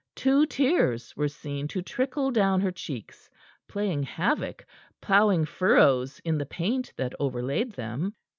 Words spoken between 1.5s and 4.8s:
to trickle down her cheeks, playing havoc,